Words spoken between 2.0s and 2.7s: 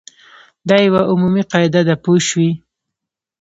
پوه شوې!.